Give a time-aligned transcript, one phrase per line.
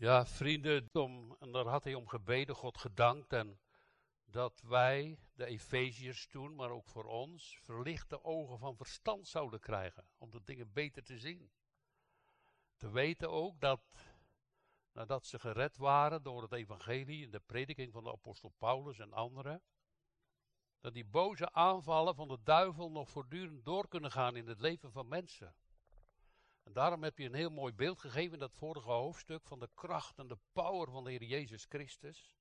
[0.00, 3.32] Ja, vrienden, om, en daar had hij om gebeden, God gedankt.
[3.32, 3.60] En
[4.24, 10.08] dat wij, de Efeziërs toen, maar ook voor ons, verlichte ogen van verstand zouden krijgen.
[10.18, 11.50] Om de dingen beter te zien.
[12.76, 13.80] Te weten ook dat,
[14.92, 19.12] nadat ze gered waren door het evangelie en de prediking van de apostel Paulus en
[19.12, 19.62] anderen,
[20.80, 24.92] dat die boze aanvallen van de duivel nog voortdurend door kunnen gaan in het leven
[24.92, 25.54] van mensen.
[26.68, 29.70] En daarom heb je een heel mooi beeld gegeven in dat vorige hoofdstuk van de
[29.74, 32.36] kracht en de power van de Heer Jezus Christus.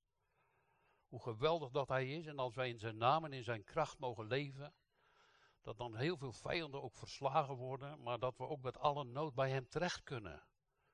[1.07, 3.99] Hoe geweldig dat Hij is en als wij in Zijn naam en in Zijn kracht
[3.99, 4.73] mogen leven,
[5.61, 9.33] dat dan heel veel vijanden ook verslagen worden, maar dat we ook met alle nood
[9.33, 10.47] bij Hem terecht kunnen.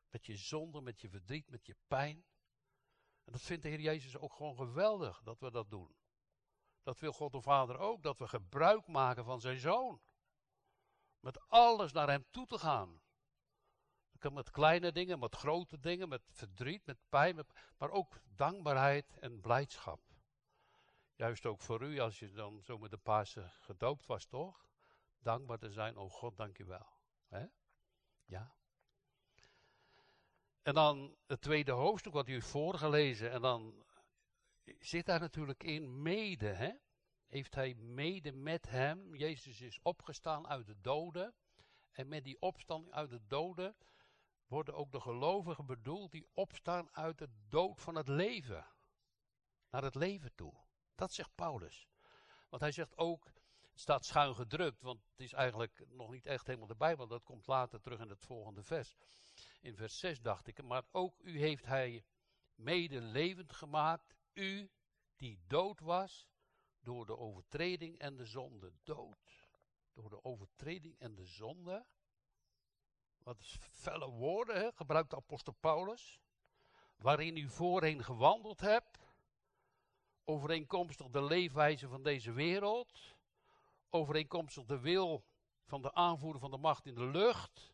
[0.09, 2.25] Met je zonde, met je verdriet, met je pijn.
[3.23, 5.95] En dat vindt de Heer Jezus ook gewoon geweldig dat we dat doen.
[6.84, 10.02] Dat wil God de Vader ook, dat we gebruik maken van Zijn Zoon.
[11.20, 13.02] Met alles naar Hem toe te gaan
[14.32, 17.45] met kleine dingen, met grote dingen, met verdriet, met pijn,
[17.77, 20.02] maar ook dankbaarheid en blijdschap.
[21.16, 24.66] Juist ook voor u, als je dan zo met de Pasen gedoopt was, toch?
[25.20, 26.88] Dankbaar te zijn, oh God, dank je wel.
[27.28, 27.45] He?
[28.25, 28.56] Ja.
[30.62, 33.86] En dan het tweede hoofdstuk wat u voorgelezen, en dan
[34.80, 36.72] zit daar natuurlijk in mede, hè?
[37.28, 41.34] Heeft hij mede met hem, Jezus is opgestaan uit de doden,
[41.92, 43.75] en met die opstanding uit de doden
[44.54, 48.66] worden ook de gelovigen bedoeld die opstaan uit de dood van het leven.
[49.70, 50.54] Naar het leven toe.
[50.96, 51.88] Dat zegt Paulus.
[52.50, 56.48] Want hij zegt ook, het staat schuin gedrukt, want het is eigenlijk nog niet echt
[56.48, 57.08] helemaal de Bijbel.
[57.08, 58.96] Dat komt later terug in het volgende vers.
[59.62, 62.06] In vers 6 dacht ik, maar ook u heeft hij
[62.56, 64.16] mede levend gemaakt.
[64.34, 64.72] U
[65.16, 66.30] die dood was
[66.80, 68.74] door de overtreding en de zonde.
[68.84, 69.18] Dood.
[69.94, 71.86] Door de overtreding en de zonde
[73.23, 76.21] wat felle woorden, gebruikt apostel Paulus,
[76.95, 78.99] waarin u voorheen gewandeld hebt,
[80.25, 83.16] overeenkomstig de leefwijze van deze wereld,
[83.89, 85.25] overeenkomstig de wil
[85.66, 87.73] van de aanvoerder van de macht in de lucht,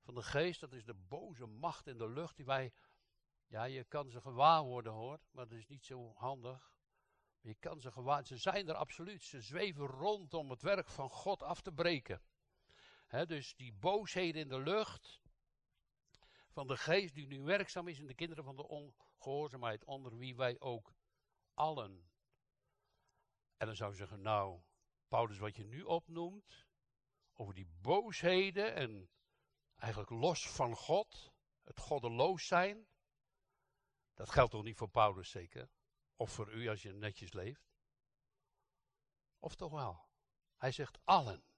[0.00, 2.72] van de geest, dat is de boze macht in de lucht die wij,
[3.46, 6.70] ja, je kan ze gewaar worden hoor, maar dat is niet zo handig.
[7.40, 11.10] Je kan ze gewaar, ze zijn er absoluut, ze zweven rond om het werk van
[11.10, 12.20] God af te breken
[13.12, 15.20] dus die boosheden in de lucht
[16.48, 20.36] van de geest die nu werkzaam is in de kinderen van de ongehoorzaamheid, onder wie
[20.36, 20.94] wij ook
[21.54, 22.10] allen.
[23.56, 24.62] En dan zou je zeggen, nou,
[25.08, 26.66] Paulus, wat je nu opnoemt,
[27.32, 29.10] over die boosheden en
[29.74, 32.86] eigenlijk los van God, het goddeloos zijn,
[34.14, 35.70] dat geldt toch niet voor Paulus zeker?
[36.16, 37.72] Of voor u als je netjes leeft?
[39.38, 40.08] Of toch wel?
[40.56, 41.51] Hij zegt allen.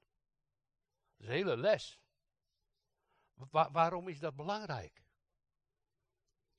[1.25, 2.01] Is hele les.
[3.51, 5.05] waarom is dat belangrijk?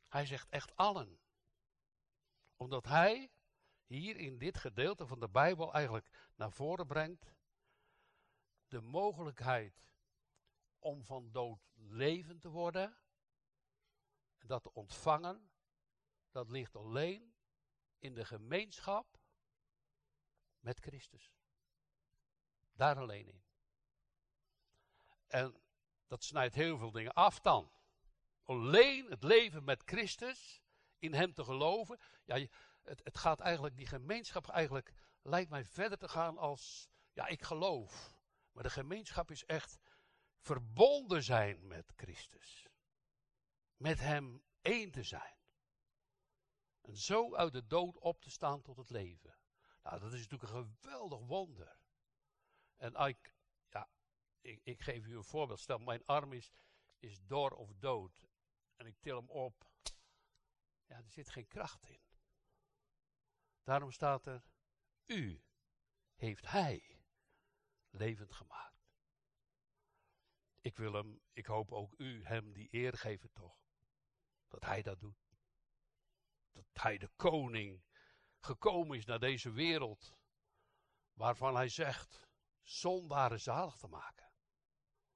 [0.08, 1.20] Hij zegt echt allen.
[2.56, 3.32] Omdat hij
[3.86, 7.34] hier in dit gedeelte van de Bijbel eigenlijk naar voren brengt
[8.68, 9.90] de mogelijkheid
[10.80, 12.98] om van dood levend te worden
[14.38, 15.52] en dat te ontvangen,
[16.32, 17.36] dat ligt alleen
[18.00, 19.20] in de gemeenschap
[20.60, 21.34] met Christus.
[22.72, 23.45] Daar alleen in.
[25.36, 25.56] En
[26.08, 27.72] dat snijdt heel veel dingen af dan.
[28.44, 30.62] Alleen het leven met Christus,
[31.00, 32.00] in Hem te geloven.
[32.26, 32.48] Ja,
[32.84, 37.42] het, het gaat eigenlijk, die gemeenschap eigenlijk, lijkt mij verder te gaan als, ja, ik
[37.44, 38.18] geloof.
[38.52, 39.80] Maar de gemeenschap is echt
[40.38, 42.68] verbonden zijn met Christus.
[43.76, 45.38] Met Hem één te zijn.
[46.82, 49.38] En zo uit de dood op te staan tot het leven.
[49.84, 51.80] Nou, dat is natuurlijk een geweldig wonder.
[52.76, 53.35] En ik,
[54.46, 55.60] ik, ik, geef u een voorbeeld.
[55.60, 56.52] Stel, mijn arm is,
[57.00, 58.28] is door of dood.
[58.76, 59.70] En ik til hem op.
[60.86, 62.02] Ja, er zit geen kracht in.
[63.64, 64.46] Daarom staat er,
[65.06, 65.44] u
[66.16, 67.04] heeft hij
[67.90, 68.94] levend gemaakt.
[70.62, 73.58] Ik wil hem, ik hoop ook u hem die eer geven toch.
[74.48, 75.34] Dat hij dat doet.
[76.52, 77.84] Dat hij de koning
[78.40, 80.18] gekomen is naar deze wereld.
[81.14, 82.28] Waarvan hij zegt,
[82.62, 84.25] zondaren zalig te maken.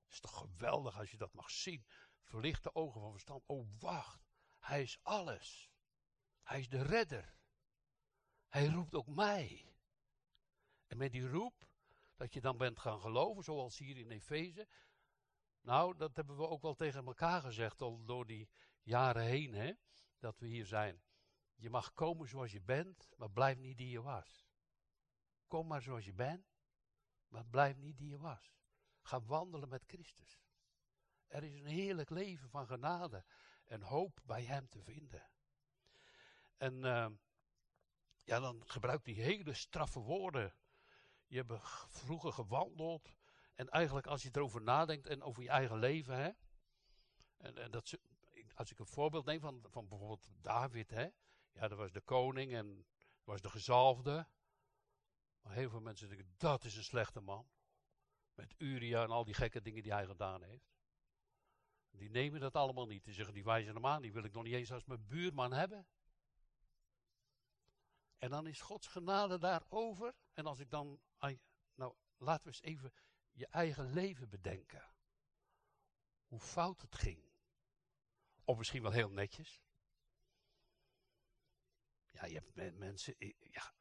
[0.10, 1.86] Is toch geweldig als je dat mag zien.
[2.22, 3.44] Verlichte ogen van verstand.
[3.46, 4.32] Oh, wacht.
[4.60, 5.72] Hij is alles.
[6.44, 7.38] Hij is de redder.
[8.48, 9.74] Hij roept ook mij.
[10.88, 11.68] En met die roep,
[12.16, 14.68] dat je dan bent gaan geloven, zoals hier in Efeze.
[15.62, 18.50] Nou, dat hebben we ook wel tegen elkaar gezegd, al door die
[18.82, 19.74] jaren heen, hè,
[20.20, 21.02] dat we hier zijn.
[21.56, 24.48] Je mag komen zoals je bent, maar blijf niet die je was.
[25.48, 26.46] Kom maar zoals je bent,
[27.28, 28.59] maar blijf niet die je was.
[29.02, 30.40] Ga wandelen met Christus.
[31.28, 33.26] Er is een heerlijk leven van genade.
[33.66, 35.30] en hoop bij hem te vinden.
[36.58, 37.08] En uh,
[38.24, 40.56] ja, dan gebruikt hij hele straffe woorden.
[41.26, 41.60] Je hebt
[42.04, 43.14] vroeger gewandeld.
[43.54, 46.32] En eigenlijk als je erover nadenkt en over je eigen leven, hè.
[47.38, 47.98] En, en dat,
[48.54, 51.08] als ik een voorbeeld neem van, van bijvoorbeeld David, hè.
[51.52, 52.86] Ja, dat was de koning en
[53.24, 54.28] was de gezalfde.
[55.42, 57.50] Maar heel veel mensen denken, dat is een slechte man.
[58.40, 60.72] Met Uria en al die gekke dingen die hij gedaan heeft.
[61.92, 63.04] Die nemen dat allemaal niet.
[63.04, 65.54] Die zeggen, die wijzen hem aan, die wil ik nog niet eens als mijn buurman
[65.54, 65.88] hebben.
[68.18, 70.16] En dan is Gods genade daarover.
[70.34, 71.02] En als ik dan,
[71.74, 72.94] nou laten we eens even
[73.32, 74.94] je eigen leven bedenken.
[76.26, 77.32] Hoe fout het ging.
[78.44, 79.64] Of misschien wel heel netjes.
[82.12, 83.74] Ja, je hebt mensen, ja,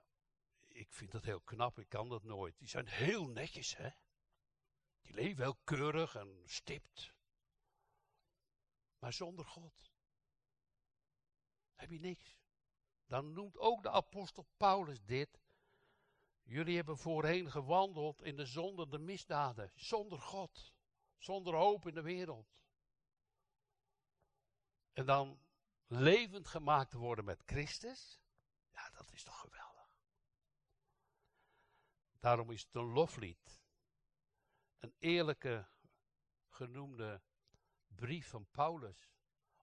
[0.66, 2.58] ik vind dat heel knap, ik kan dat nooit.
[2.58, 3.90] Die zijn heel netjes, hè.
[5.08, 7.14] Die leven heel keurig en stipt.
[8.98, 9.92] Maar zonder God
[11.74, 12.36] heb je niks.
[13.06, 15.40] Dan noemt ook de apostel Paulus dit.
[16.42, 20.72] Jullie hebben voorheen gewandeld in de zonde, de misdaden, zonder God,
[21.18, 22.60] zonder hoop in de wereld.
[24.92, 25.40] En dan
[25.86, 28.20] levend gemaakt worden met Christus,
[28.70, 30.02] ja, dat is toch geweldig.
[32.18, 33.57] Daarom is het een loflied.
[34.78, 35.68] Een eerlijke
[36.48, 37.22] genoemde
[37.86, 39.10] brief van Paulus.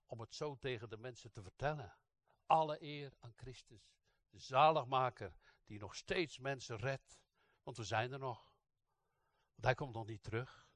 [0.06, 1.98] Om het zo tegen de mensen te vertellen.
[2.46, 3.94] Alle eer aan Christus.
[4.30, 7.20] De zaligmaker die nog steeds mensen redt.
[7.62, 8.54] Want we zijn er nog.
[9.52, 10.68] Want hij komt nog niet terug.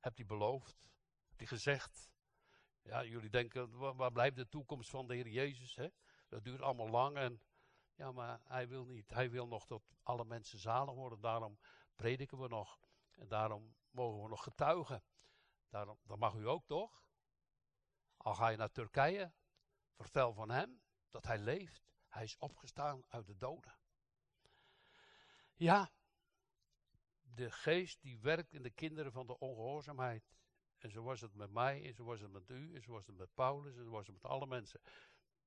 [0.00, 0.88] Hebt hij beloofd?
[1.26, 2.10] Hebt hij gezegd?
[2.82, 5.76] Ja, jullie denken, waar blijft de toekomst van de Heer Jezus?
[5.76, 5.88] Hè?
[6.28, 7.42] Dat duurt allemaal lang en
[7.94, 9.10] ja, maar hij wil niet.
[9.10, 11.20] Hij wil nog dat alle mensen zalig worden.
[11.20, 11.58] Daarom
[11.96, 12.78] prediken we nog.
[13.18, 15.02] En daarom mogen we nog getuigen.
[15.68, 17.04] Daarom, dat mag u ook toch?
[18.16, 19.32] Al ga je naar Turkije,
[19.96, 21.92] vertel van hem dat hij leeft.
[22.08, 23.76] Hij is opgestaan uit de doden.
[25.54, 25.90] Ja,
[27.22, 30.36] de geest die werkt in de kinderen van de ongehoorzaamheid.
[30.78, 33.06] En zo was het met mij, en zo was het met u, en zo was
[33.06, 34.80] het met Paulus, en zo was het met alle mensen.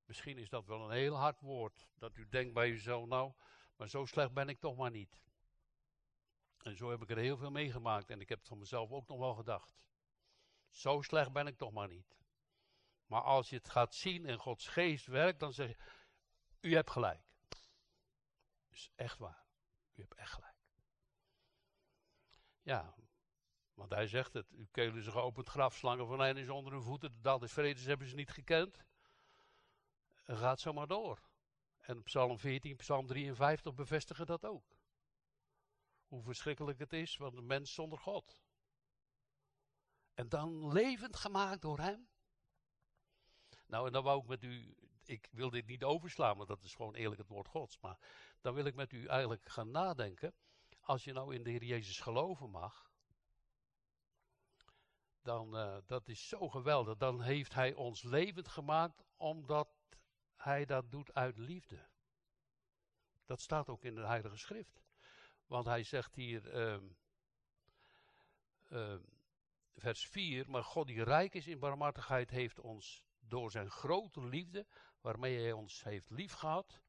[0.06, 3.34] Misschien is dat wel een heel hard woord, dat u denkt bij uzelf, nou,
[3.76, 5.22] maar zo slecht ben ik toch maar niet.
[6.64, 9.08] En zo heb ik er heel veel meegemaakt en ik heb het van mezelf ook
[9.08, 9.74] nog wel gedacht.
[10.70, 12.16] Zo slecht ben ik toch maar niet.
[13.06, 15.78] Maar als je het gaat zien en Gods geest werkt, dan zeg je,
[16.60, 17.22] u hebt gelijk.
[18.70, 19.46] Dus echt waar,
[19.94, 20.56] u hebt echt gelijk.
[22.62, 22.96] Ja,
[23.74, 26.84] want hij zegt het, uw kelen zijn geopend graf, slangen van een is onder hun
[26.84, 28.86] voeten, de dag des vredes hebben ze niet gekend.
[30.26, 31.30] En gaat zo maar door.
[31.80, 34.81] En Psalm 14, Psalm 53 bevestigen dat ook.
[36.12, 38.42] Hoe verschrikkelijk het is, want de mens zonder God.
[40.14, 42.10] En dan levend gemaakt door hem.
[43.68, 46.76] Nou, en dan wou ik met u, ik wil dit niet overslaan, want dat is
[46.76, 47.80] gewoon eerlijk het woord Gods.
[47.80, 47.98] Maar
[48.42, 50.36] dan wil ik met u eigenlijk gaan nadenken.
[50.80, 52.92] Als je nou in de Heer Jezus geloven mag,
[55.22, 56.98] dan uh, dat is zo geweldig.
[56.98, 59.70] Dan heeft Hij ons levend gemaakt, omdat
[60.36, 61.90] Hij dat doet uit liefde.
[63.26, 64.82] Dat staat ook in de Heilige Schrift.
[65.52, 66.56] Want Hij zegt hier.
[66.56, 66.82] Uh,
[68.70, 68.96] uh,
[69.76, 70.50] vers 4.
[70.50, 74.68] Maar God die rijk is in barmhartigheid heeft ons door zijn grote liefde,
[75.02, 76.82] waarmee hij ons heeft liefgehad,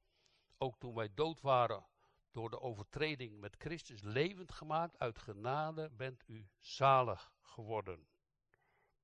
[0.59, 1.87] ook toen wij dood waren
[2.31, 8.07] door de overtreding met Christus levend gemaakt, uit genade bent u zalig geworden.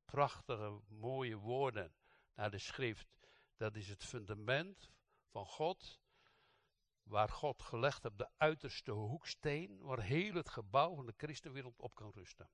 [0.04, 1.94] Prachtige, mooie woorden
[2.34, 3.18] naar de schrift.
[3.56, 4.90] Dat is het fundament
[5.26, 6.00] van God,
[7.08, 11.94] waar God gelegd op de uiterste hoeksteen, waar heel het gebouw van de christenwereld op
[11.94, 12.50] kan rusten.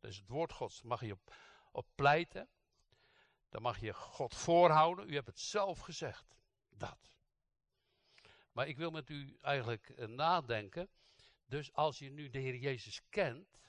[0.00, 1.34] Dus het woord Gods mag je op,
[1.70, 2.48] op pleiten.
[3.48, 5.10] Dan mag je God voorhouden.
[5.10, 6.36] U hebt het zelf gezegd.
[6.68, 7.12] Dat.
[8.52, 10.90] Maar ik wil met u eigenlijk uh, nadenken.
[11.46, 13.60] Dus als je nu de Heer Jezus kent,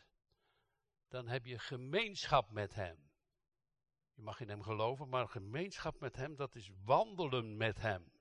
[1.08, 3.12] dan heb je gemeenschap met Hem.
[4.14, 8.13] Je mag in Hem geloven, maar gemeenschap met Hem, dat is wandelen met Hem.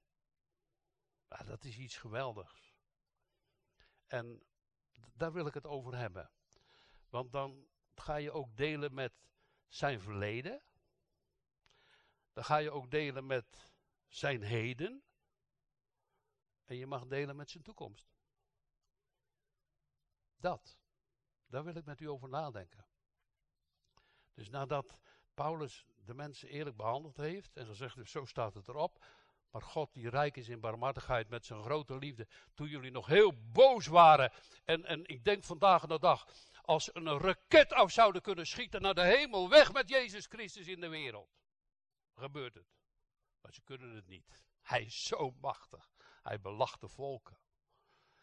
[1.33, 2.75] Ja, dat is iets geweldigs.
[4.07, 4.43] En
[5.13, 6.31] daar wil ik het over hebben.
[7.09, 9.13] Want dan ga je ook delen met
[9.69, 10.63] zijn verleden.
[12.33, 13.73] Dan ga je ook delen met
[14.09, 15.03] zijn heden.
[16.65, 18.15] En je mag delen met zijn toekomst.
[20.37, 20.79] Dat.
[21.47, 22.87] Daar wil ik met u over nadenken.
[24.35, 24.99] Dus nadat
[25.35, 29.05] Paulus de mensen eerlijk behandeld heeft en gezegd heeft, zo staat het erop.
[29.53, 32.29] Maar God die rijk is in barmhartigheid met zijn grote liefde.
[32.55, 34.33] Toen jullie nog heel boos waren.
[34.65, 36.27] En, en ik denk vandaag de dag
[36.63, 39.49] als een raket af zouden kunnen schieten naar de hemel.
[39.49, 41.31] Weg met Jezus Christus in de wereld.
[42.15, 42.67] gebeurt het.
[43.41, 44.41] Maar ze kunnen het niet.
[44.63, 45.91] Hij is zo machtig.
[46.23, 47.39] Hij belacht de volken.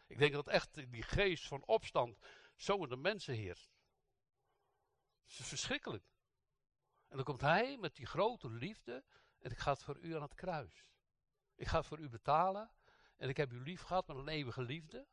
[0.08, 2.18] Ik denk dat echt die geest van opstand
[2.56, 3.72] zo in de mensen heerst.
[5.26, 6.04] Het is verschrikkelijk.
[7.08, 9.04] En dan komt hij met die grote liefde
[9.40, 10.86] en ik ga het voor u aan het kruis.
[11.60, 12.72] Ik ga voor u betalen
[13.18, 15.08] en ik heb u lief gehad met een eeuwige liefde.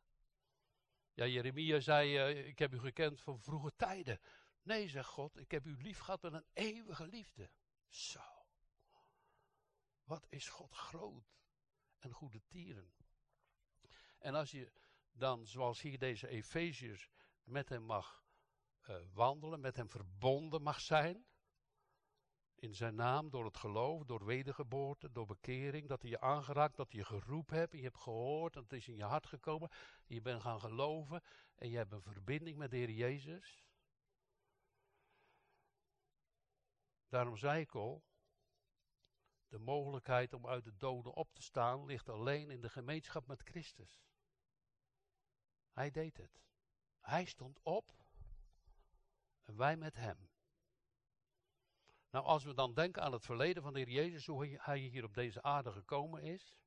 [1.12, 4.20] Ja, Jeremia zei, uh, ik heb u gekend van vroege tijden.
[4.62, 7.50] Nee, zegt God, ik heb u lief gehad met een eeuwige liefde.
[7.88, 8.46] Zo.
[10.04, 11.36] Wat is God groot
[11.98, 12.94] en goede tieren.
[14.18, 14.72] En als je
[15.12, 17.10] dan, zoals hier deze Efeziërs,
[17.42, 18.24] met hem mag
[18.82, 21.26] uh, wandelen, met hem verbonden mag zijn,
[22.56, 26.90] in zijn naam, door het geloof, door wedergeboorte, door bekering, dat hij je aangeraakt, dat
[26.90, 29.70] hij je geroepen hebt, je hebt gehoord, en het is in je hart gekomen,
[30.06, 31.22] je bent gaan geloven,
[31.54, 33.64] en je hebt een verbinding met de Heer Jezus.
[37.08, 38.04] Daarom zei ik al,
[39.48, 43.42] de mogelijkheid om uit de doden op te staan ligt alleen in de gemeenschap met
[43.42, 44.04] Christus.
[45.72, 46.40] Hij deed het.
[47.00, 47.92] Hij stond op
[49.42, 50.25] en wij met hem.
[52.16, 55.04] Nou, als we dan denken aan het verleden van de Heer Jezus, hoe hij hier
[55.04, 56.58] op deze aarde gekomen is,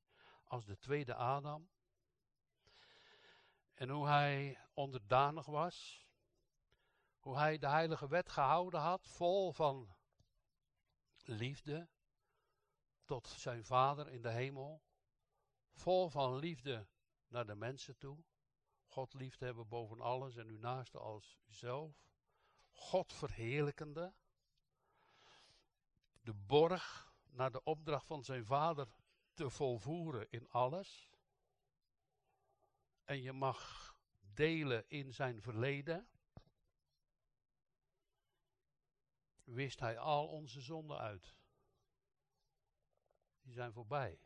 [0.43, 1.69] als de tweede Adam,
[3.73, 6.07] en hoe hij onderdanig was,
[7.19, 9.95] hoe hij de heilige wet gehouden had, vol van
[11.23, 11.89] liefde
[13.03, 14.81] tot zijn Vader in de hemel,
[15.71, 16.87] vol van liefde
[17.27, 18.23] naar de mensen toe,
[18.85, 22.09] God lief hebben boven alles en uw naaste als uzelf,
[22.71, 24.13] God verheerlijkende,
[26.29, 28.87] de borg naar de opdracht van zijn vader
[29.33, 31.09] te volvoeren in alles.
[33.03, 36.09] En je mag delen in zijn verleden.
[39.43, 41.35] Wist hij al onze zonden uit.
[43.41, 44.21] Die zijn voorbij.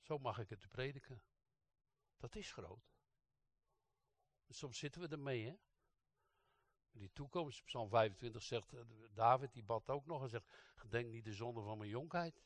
[0.00, 1.22] Zo mag ik het prediken.
[2.16, 2.92] Dat is groot.
[4.48, 5.56] soms zitten we ermee, hè?
[6.98, 8.80] Die toekomst, Psalm 25 zegt, eh,
[9.14, 12.42] David die bad ook nog en zegt, gedenk niet de zonde van mijn jonkheid.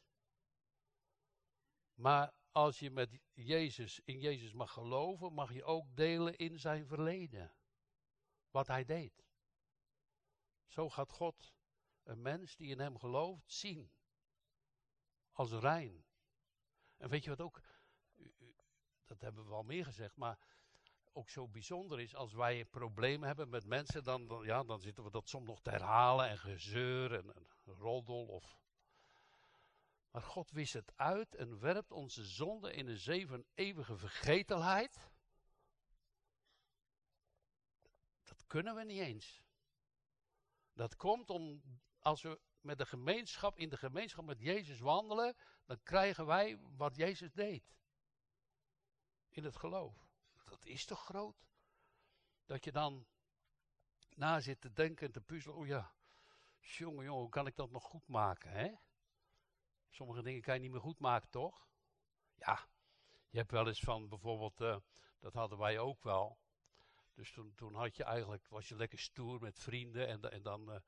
[1.95, 6.87] Maar als je met Jezus, in Jezus mag geloven, mag je ook delen in zijn
[6.87, 7.55] verleden.
[8.51, 9.25] Wat hij deed.
[10.67, 11.55] Zo gaat God
[12.03, 13.91] een mens die in hem gelooft zien.
[15.33, 16.05] Als rein.
[16.97, 17.61] En weet je wat ook,
[19.05, 20.39] dat hebben we al meer gezegd, maar
[21.13, 25.11] ook zo bijzonder is, als wij problemen hebben met mensen, dan, ja, dan zitten we
[25.11, 28.27] dat soms nog te herhalen en gezeur en, en roddel.
[28.27, 28.59] Of...
[30.11, 35.11] Maar God wist het uit en werpt onze zonde in een zee van eeuwige vergetelheid.
[38.23, 39.43] Dat kunnen we niet eens.
[40.73, 41.63] Dat komt om,
[41.99, 46.97] als we met de gemeenschap, in de gemeenschap met Jezus wandelen, dan krijgen wij wat
[46.97, 47.75] Jezus deed.
[49.29, 50.12] In het geloof
[50.65, 51.47] is toch groot?
[52.47, 53.07] Dat je dan
[54.15, 55.57] na zit te denken en te puzzelen.
[55.57, 55.95] Oh ja,
[56.59, 58.75] jongen, jongen, hoe kan ik dat nog goed maken, hè?
[59.91, 61.69] Sommige dingen kan je niet meer goed maken, toch?
[62.35, 62.69] Ja,
[63.29, 64.77] je hebt wel eens van bijvoorbeeld, uh,
[65.21, 66.39] dat hadden wij ook wel.
[67.15, 70.73] Dus toen, toen had je eigenlijk, was je lekker stoer met vrienden en, en dan
[70.73, 70.81] uh,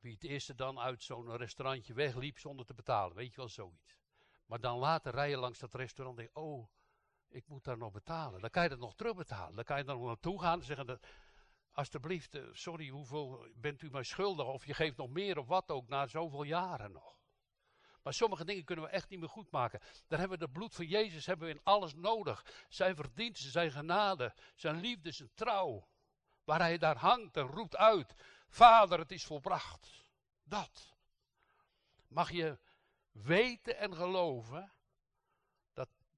[0.00, 3.16] wie het eerste dan uit zo'n restaurantje wegliep zonder te betalen.
[3.16, 3.98] Weet je wel, zoiets.
[4.46, 6.68] Maar dan later rijden langs dat restaurant en oh,
[7.30, 8.40] ik moet daar nog betalen.
[8.40, 9.54] Dan kan je dat nog terugbetalen.
[9.54, 11.06] Dan kan je dan nog naartoe gaan en zeggen, dat,
[11.72, 14.46] alsjeblieft, eh, sorry, hoeveel bent u mij schuldig?
[14.46, 17.18] Of je geeft nog meer of wat ook, na zoveel jaren nog.
[18.02, 19.80] Maar sommige dingen kunnen we echt niet meer goed maken.
[20.06, 22.64] Daar hebben we het bloed van Jezus hebben we in alles nodig.
[22.68, 25.88] Zijn verdiensten, zijn genade, zijn liefde, zijn trouw.
[26.44, 28.14] Waar hij daar hangt en roept uit,
[28.48, 30.04] Vader, het is volbracht.
[30.42, 30.94] Dat.
[32.08, 32.58] Mag je
[33.10, 34.72] weten en geloven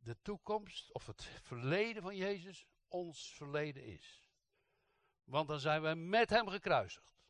[0.02, 4.24] de toekomst of het verleden van Jezus ons verleden is.
[5.24, 7.20] Want dan zijn we met Hem gekruisigd.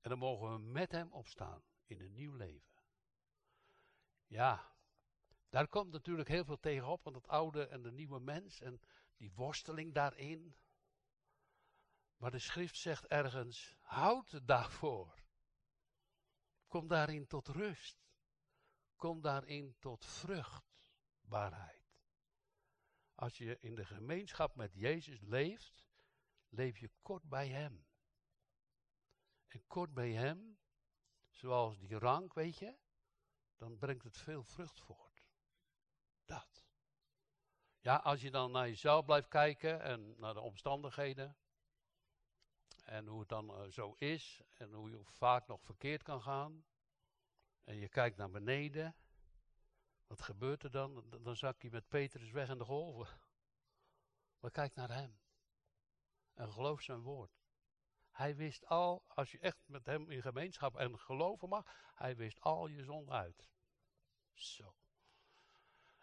[0.00, 2.82] En dan mogen we met Hem opstaan in een nieuw leven.
[4.26, 4.72] Ja,
[5.48, 8.80] daar komt natuurlijk heel veel tegenop, want het oude en de nieuwe mens en
[9.16, 10.56] die worsteling daarin.
[12.16, 15.22] Maar de schrift zegt ergens, houd daarvoor.
[16.66, 18.06] Kom daarin tot rust.
[18.96, 20.67] Kom daarin tot vrucht
[21.28, 21.78] waarheid.
[23.14, 25.86] Als je in de gemeenschap met Jezus leeft,
[26.48, 27.86] leef je kort bij Hem.
[29.46, 30.58] En kort bij Hem,
[31.30, 32.76] zoals die rank, weet je,
[33.56, 35.26] dan brengt het veel vrucht voort.
[36.24, 36.64] Dat.
[37.80, 41.36] Ja, als je dan naar jezelf blijft kijken en naar de omstandigheden.
[42.84, 44.42] En hoe het dan eh, zo is.
[44.54, 46.64] En hoe je vaak nog verkeerd kan gaan.
[47.64, 48.96] En je kijkt naar beneden.
[50.08, 51.04] Wat gebeurt er dan?
[51.22, 53.20] Dan zak je met Petrus weg in de golven.
[54.40, 55.18] Maar kijk naar hem.
[56.34, 57.38] En geloof zijn woord.
[58.10, 62.40] Hij wist al, als je echt met hem in gemeenschap en geloven mag, hij wist
[62.40, 63.48] al je zon uit.
[64.32, 64.74] Zo.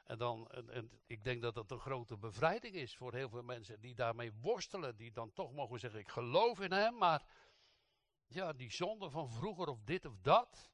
[0.04, 3.80] En, dan, en, ik denk dat dat een grote bevrijding is voor heel veel mensen
[3.80, 7.26] die daarmee worstelen, die dan toch mogen zeggen, ik geloof in hem, maar
[8.28, 10.70] ja, die zonde van vroeger of dit of dat.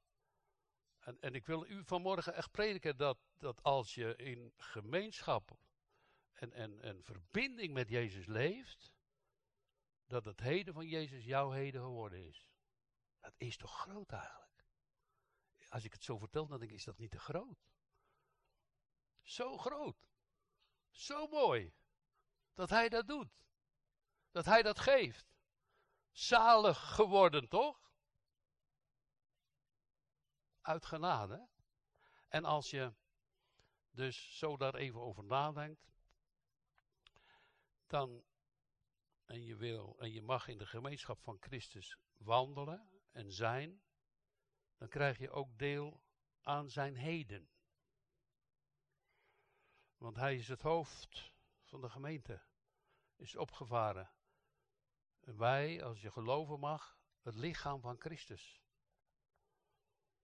[1.02, 5.58] En, en ik wil u vanmorgen echt prediken dat, dat als je in gemeenschap
[6.34, 8.94] en, en, en verbinding met Jezus leeft,
[10.06, 12.50] dat het heden van Jezus jouw heden geworden is.
[13.20, 14.66] Dat is toch groot eigenlijk?
[15.70, 17.70] Als ik het zo vertel, dan denk ik, is dat niet te groot?
[19.22, 20.08] Zo groot.
[20.90, 21.74] Zo mooi.
[22.54, 23.30] Dat hij dat doet.
[24.32, 25.34] Dat hij dat geeft.
[26.12, 27.91] Zalig geworden, toch?
[30.72, 31.48] Uit genade.
[32.28, 32.94] En als je
[33.90, 35.92] dus zo daar even over nadenkt,
[37.88, 38.24] dan
[39.26, 43.82] en je wil en je mag in de gemeenschap van Christus wandelen en zijn,
[44.78, 46.04] dan krijg je ook deel
[46.42, 47.50] aan zijn heden.
[49.98, 52.42] Want hij is het hoofd van de gemeente,
[53.16, 54.12] is opgevaren.
[55.20, 58.61] En wij, als je geloven mag, het lichaam van Christus,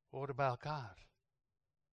[0.09, 1.07] horen bij elkaar.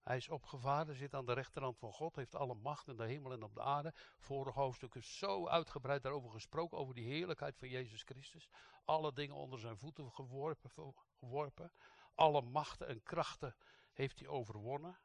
[0.02, 3.32] Hij is opgevaren, zit aan de rechterhand van God, heeft alle macht in de hemel
[3.32, 3.92] en op de aarde.
[4.18, 8.48] Vorige hoofdstuk is zo uitgebreid daarover gesproken, over die heerlijkheid van Jezus Christus.
[8.84, 11.72] Alle dingen onder zijn voeten geworpen, geworpen.
[12.14, 13.56] Alle machten en krachten
[13.92, 15.00] heeft hij overwonnen.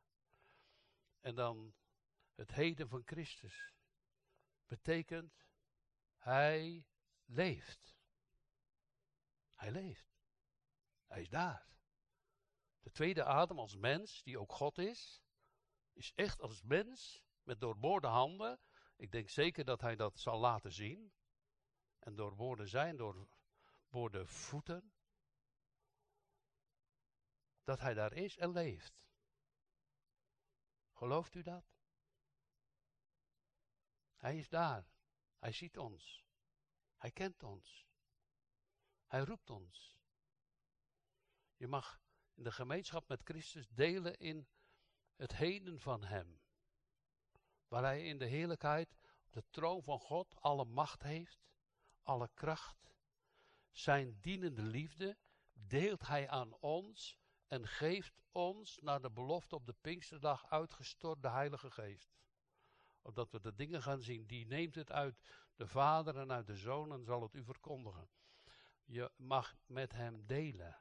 [1.22, 1.74] En dan
[2.36, 3.74] het heden van Christus.
[4.66, 5.46] Betekent,
[6.18, 6.86] hij
[7.26, 7.96] leeft.
[9.54, 10.18] Hij leeft.
[11.08, 11.79] Hij is daar.
[12.80, 15.22] De tweede Adam als mens, die ook God is,
[15.94, 18.60] is echt als mens met doorboorde handen.
[18.96, 21.14] Ik denk zeker dat hij dat zal laten zien.
[22.00, 24.94] En doorboorde zijn, doorboorde voeten.
[27.64, 29.08] Dat hij daar is en leeft.
[30.92, 31.66] Gelooft u dat?
[34.16, 34.92] Hij is daar.
[35.38, 36.26] Hij ziet ons.
[36.96, 37.88] Hij kent ons.
[39.06, 39.98] Hij roept ons.
[41.56, 42.02] Je mag
[42.40, 44.48] in de gemeenschap met Christus delen in
[45.16, 46.40] het heden van Hem.
[47.68, 51.48] Waar Hij in de heerlijkheid op de troon van God alle macht heeft,
[52.04, 52.94] alle kracht.
[53.72, 55.18] Zijn dienende liefde
[55.54, 61.30] deelt Hij aan ons en geeft ons naar de belofte op de Pinksterdag uitgestort de
[61.30, 62.12] Heilige Geest.
[63.02, 65.20] Opdat we de dingen gaan zien, die neemt het uit
[65.56, 68.10] de Vader en uit de Zoon en zal het u verkondigen.
[68.86, 70.78] Je mag met Hem delen.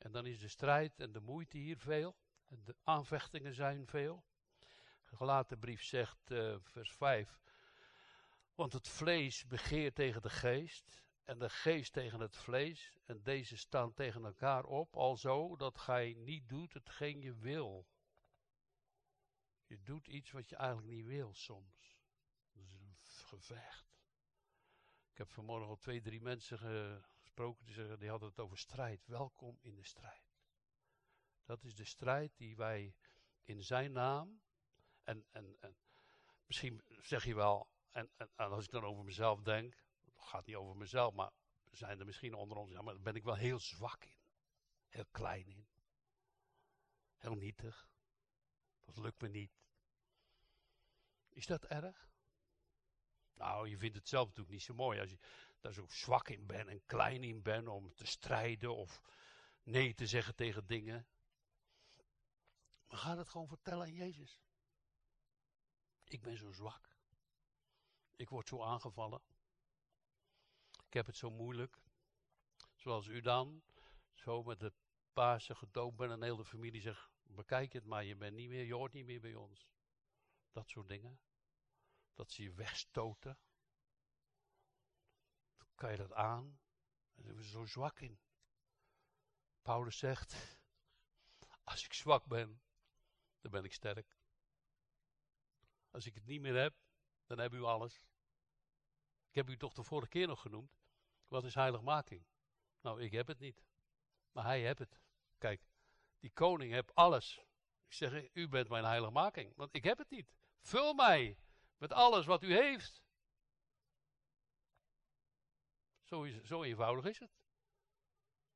[0.00, 2.16] En dan is de strijd en de moeite hier veel.
[2.48, 4.24] En de aanvechtingen zijn veel.
[5.02, 7.40] Gelaten brief zegt, uh, vers 5.
[8.54, 11.04] Want het vlees begeert tegen de geest.
[11.24, 12.98] En de geest tegen het vlees.
[13.04, 14.96] En deze staan tegen elkaar op.
[14.96, 17.86] Alzo dat gij niet doet hetgeen je wil.
[19.66, 21.98] Je doet iets wat je eigenlijk niet wil soms.
[22.52, 23.98] Dat is een gevecht.
[25.10, 27.00] Ik heb vanmorgen al twee, drie mensen ge
[27.40, 29.06] gesproken, zeggen, die hadden het over strijd.
[29.06, 30.34] Welkom in de strijd.
[31.44, 32.94] Dat is de strijd die wij
[33.42, 34.40] in zijn naam.
[35.04, 35.76] En, en, en
[36.46, 39.74] misschien zeg je wel, en, en, als ik dan over mezelf denk,
[40.04, 41.30] het gaat niet over mezelf, maar
[41.70, 44.18] zijn er misschien onder ons, ja, maar daar ben ik wel heel zwak in.
[44.88, 45.68] Heel klein in.
[47.16, 47.90] Heel nietig.
[48.80, 49.52] Dat lukt me niet.
[51.28, 52.10] Is dat erg?
[53.34, 55.18] Nou, je vindt het zelf natuurlijk niet zo mooi als je
[55.60, 59.02] daar zo zwak in ben en klein in ben om te strijden of
[59.62, 61.06] nee te zeggen tegen dingen.
[62.86, 64.40] Maar ga het gewoon vertellen aan Jezus.
[66.04, 66.96] Ik ben zo zwak.
[68.16, 69.22] Ik word zo aangevallen.
[70.86, 71.78] Ik heb het zo moeilijk.
[72.74, 73.62] Zoals u dan,
[74.12, 74.72] zo met de
[75.12, 78.64] Pasen gedoopt bent en heel de familie zegt, bekijk het maar, je bent niet meer,
[78.64, 79.68] je hoort niet meer bij ons.
[80.52, 81.20] Dat soort dingen.
[82.14, 83.38] Dat ze je wegstoten
[85.80, 86.60] kan je dat aan?
[87.14, 88.20] Daar zijn we zo zwak in.
[89.62, 90.58] Paulus zegt,
[91.64, 92.62] als ik zwak ben,
[93.40, 94.18] dan ben ik sterk.
[95.90, 96.74] Als ik het niet meer heb,
[97.26, 98.08] dan heb u alles.
[99.28, 100.78] Ik heb u toch de vorige keer nog genoemd.
[101.28, 102.26] Wat is heiligmaking?
[102.80, 103.64] Nou, ik heb het niet.
[104.32, 105.00] Maar hij heeft het.
[105.38, 105.68] Kijk,
[106.18, 107.44] die koning heeft alles.
[107.86, 109.52] Ik zeg, u bent mijn heiligmaking.
[109.56, 110.32] Want ik heb het niet.
[110.60, 111.38] Vul mij
[111.76, 113.02] met alles wat u heeft.
[116.10, 117.30] Zo, is, zo eenvoudig is het.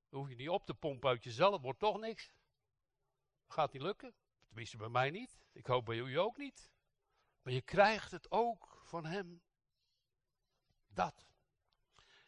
[0.09, 2.33] Dan hoef je niet op te pompen uit jezelf, wordt toch niks.
[3.47, 4.15] Gaat niet lukken.
[4.47, 5.37] Tenminste bij mij niet.
[5.53, 6.71] Ik hoop bij u ook niet.
[7.43, 9.43] Maar je krijgt het ook van hem.
[10.87, 11.27] Dat.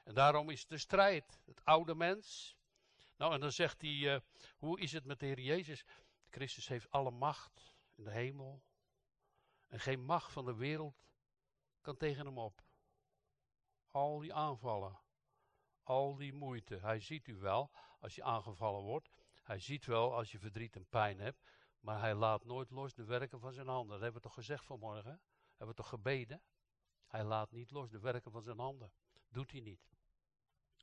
[0.04, 1.40] En daarom is de strijd.
[1.44, 2.56] Het oude mens.
[3.16, 4.20] Nou, en dan zegt hij, uh,
[4.56, 5.84] hoe is het met de Heer Jezus?
[6.30, 8.62] Christus heeft alle macht in de hemel.
[9.66, 11.06] En geen macht van de wereld
[11.80, 12.62] kan tegen hem op.
[13.90, 15.04] Al die aanvallen.
[15.86, 16.76] Al die moeite.
[16.76, 17.70] Hij ziet u wel
[18.00, 19.10] als je aangevallen wordt.
[19.42, 21.42] Hij ziet wel als je verdriet en pijn hebt.
[21.80, 23.90] Maar hij laat nooit los de werken van zijn handen.
[23.90, 25.20] Dat hebben we toch gezegd vanmorgen?
[25.48, 26.42] Hebben we toch gebeden?
[27.06, 28.92] Hij laat niet los de werken van zijn handen.
[29.28, 29.90] Doet hij niet.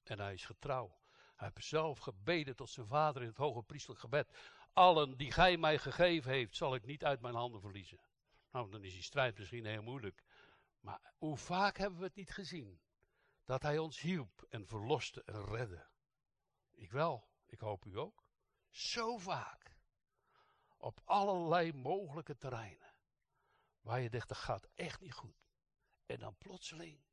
[0.03, 0.97] En hij is getrouw.
[1.35, 4.37] Hij heeft zelf gebeden tot zijn vader in het hoge priestelijk gebed.
[4.73, 7.99] Allen die gij mij gegeven heeft, zal ik niet uit mijn handen verliezen.
[8.51, 10.23] Nou, dan is die strijd misschien heel moeilijk.
[10.79, 12.81] Maar hoe vaak hebben we het niet gezien?
[13.43, 15.87] Dat hij ons hielp en verloste en redde.
[16.71, 18.23] Ik wel, ik hoop u ook.
[18.69, 19.77] Zo vaak.
[20.77, 22.93] Op allerlei mogelijke terreinen.
[23.81, 25.45] Waar je dacht, dat gaat echt niet goed.
[26.05, 27.03] En dan plotseling,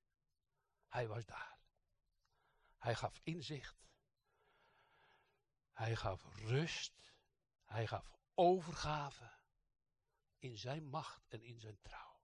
[0.88, 1.58] hij was daar.
[2.78, 3.88] Hij gaf inzicht.
[5.72, 7.12] Hij gaf rust.
[7.64, 9.38] Hij gaf overgave
[10.38, 12.20] in zijn macht en in zijn trouw.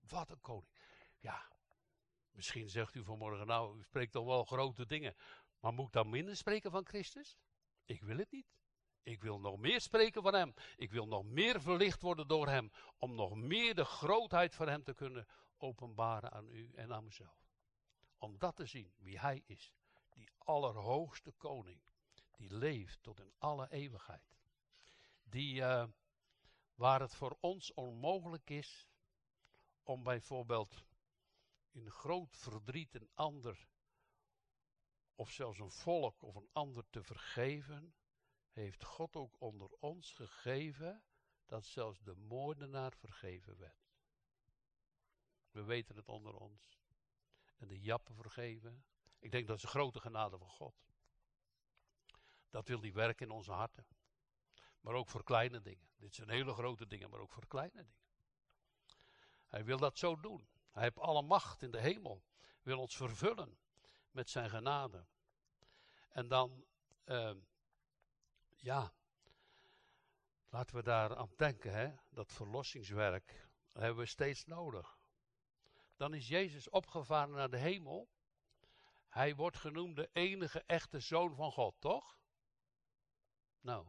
[0.00, 0.78] Wat een koning.
[1.18, 1.50] Ja,
[2.32, 5.14] misschien zegt u vanmorgen, nou, u spreekt toch wel grote dingen.
[5.60, 7.38] Maar moet ik dan minder spreken van Christus?
[7.84, 8.58] Ik wil het niet.
[9.02, 10.54] Ik wil nog meer spreken van Hem.
[10.76, 12.72] Ik wil nog meer verlicht worden door Hem.
[12.98, 17.52] Om nog meer de grootheid van Hem te kunnen openbaren aan u en aan mezelf.
[18.18, 19.72] Om dat te zien, wie Hij is.
[20.08, 21.80] Die allerhoogste koning.
[22.36, 24.36] Die leeft tot in alle eeuwigheid.
[25.22, 25.84] Die, uh,
[26.74, 28.88] waar het voor ons onmogelijk is
[29.82, 30.84] om bijvoorbeeld
[31.70, 33.68] in groot verdriet een ander
[35.14, 37.94] of zelfs een volk of een ander te vergeven,
[38.50, 41.04] heeft God ook onder ons gegeven
[41.46, 43.90] dat zelfs de moordenaar vergeven werd.
[45.50, 46.78] We weten het onder ons.
[47.56, 48.84] En de jappen vergeven.
[49.18, 50.74] Ik denk dat is een grote genade van God.
[52.50, 53.86] Dat wil hij werken in onze harten.
[54.80, 55.88] Maar ook voor kleine dingen.
[55.96, 57.98] Dit zijn hele grote dingen, maar ook voor kleine dingen.
[59.46, 60.48] Hij wil dat zo doen.
[60.70, 62.24] Hij heeft alle macht in de hemel.
[62.62, 63.58] Wil ons vervullen
[64.10, 65.06] met zijn genade.
[66.08, 66.64] En dan,
[67.04, 67.36] uh,
[68.56, 68.94] ja,
[70.48, 71.94] laten we daar aan denken, hè?
[72.08, 74.98] dat verlossingswerk hebben we steeds nodig.
[75.96, 78.10] Dan is Jezus opgevaren naar de hemel.
[79.08, 82.18] Hij wordt genoemd de enige echte zoon van God, toch?
[83.60, 83.86] Nou,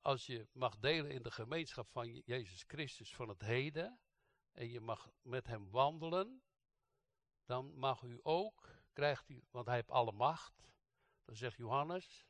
[0.00, 4.00] als je mag delen in de gemeenschap van Jezus Christus van het heden,
[4.60, 6.42] en je mag met hem wandelen,
[7.44, 10.72] dan mag u ook, krijgt u, want hij heeft alle macht,
[11.24, 12.28] dan zegt Johannes,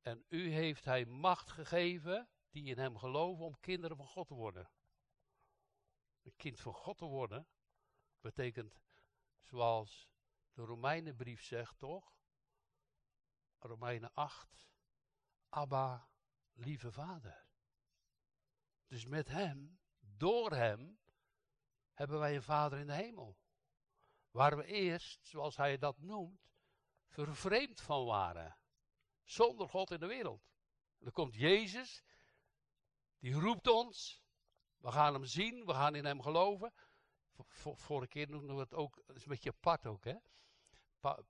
[0.00, 4.34] en u heeft hij macht gegeven, die in hem geloven, om kinderen van God te
[4.34, 4.70] worden.
[6.22, 7.48] Een kind van God te worden,
[8.20, 8.80] betekent,
[9.40, 10.10] zoals
[10.52, 12.16] de Romeinenbrief zegt, toch?
[13.58, 14.70] Romeinen 8,
[15.48, 16.10] Abba,
[16.52, 17.46] lieve vader.
[18.86, 20.98] Dus met hem, door hem,
[21.98, 23.38] hebben wij een vader in de hemel.
[24.30, 26.50] Waar we eerst, zoals hij dat noemt,
[27.06, 28.58] vervreemd van waren.
[29.22, 30.42] Zonder God in de wereld.
[30.98, 32.04] dan komt Jezus,
[33.18, 34.22] die roept ons.
[34.76, 36.72] We gaan hem zien, we gaan in hem geloven.
[37.74, 40.16] vorige keer noemden we het ook, dat is een beetje apart ook, hè.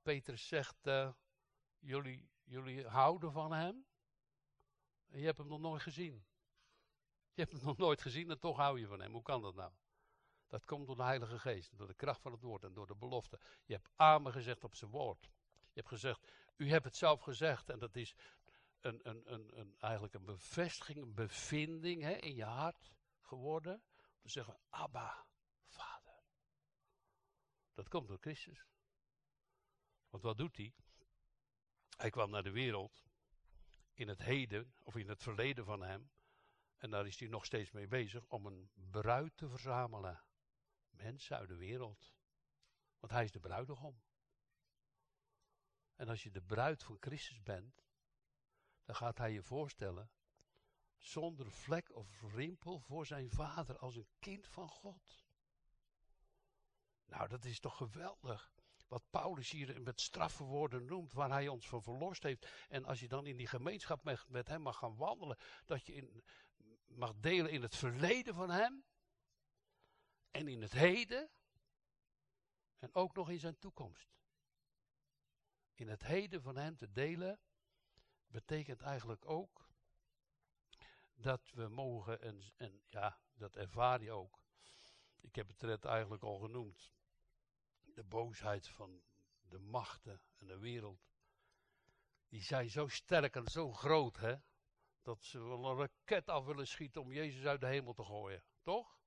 [0.03, 1.13] Petrus zegt, uh,
[1.79, 3.87] jullie, jullie houden van hem.
[5.07, 6.27] En je hebt hem nog nooit gezien.
[7.33, 9.13] Je hebt hem nog nooit gezien en toch hou je van hem.
[9.13, 9.73] Hoe kan dat nou?
[10.49, 12.95] Dat komt door de Heilige Geest, door de kracht van het woord en door de
[12.95, 13.41] belofte.
[13.65, 15.31] Je hebt amen gezegd op zijn woord.
[15.53, 18.15] Je hebt gezegd, u hebt het zelf gezegd en dat is
[18.81, 23.75] een, een, een, een eigenlijk een bevestiging, een bevinding hè, in je hart geworden.
[24.17, 25.27] Om te zeggen, Abba,
[25.65, 26.23] Vader.
[27.75, 28.67] Dat komt door Christus.
[30.11, 30.75] Want wat doet hij?
[31.97, 33.05] Hij kwam naar de wereld
[33.93, 36.11] in het heden of in het verleden van hem.
[36.77, 40.23] En daar is hij nog steeds mee bezig om een bruid te verzamelen
[41.03, 42.15] mensen uit de wereld.
[42.99, 44.01] Want hij is de bruidegom.
[45.95, 47.87] En als je de bruid van Christus bent,
[48.85, 50.11] dan gaat hij je voorstellen,
[50.97, 55.27] zonder vlek of rimpel voor zijn vader als een kind van God.
[57.05, 58.53] Nou, dat is toch geweldig.
[58.89, 62.49] Wat Paulus hier met straffe woorden noemt, waar hij ons van verlost heeft.
[62.69, 65.95] En als je dan in die gemeenschap met, met hem mag gaan wandelen, dat je
[65.95, 66.25] in,
[66.87, 68.85] mag delen in het verleden van hem
[70.31, 71.31] en in het heden
[72.79, 74.17] en ook nog in zijn toekomst.
[75.75, 77.41] in het heden van hem te delen,
[78.27, 79.69] betekent eigenlijk ook
[81.15, 84.39] dat we mogen, en, en ja, dat ervaar je ook.
[85.21, 86.93] Ik heb het net eigenlijk al genoemd.
[87.83, 89.03] De boosheid van
[89.41, 91.09] de machten en de wereld.
[92.29, 94.37] Die zijn zo sterk en zo groot, hè.
[95.03, 98.43] Dat ze wel een raket af willen schieten om Jezus uit de hemel te gooien.
[98.63, 98.98] Toch?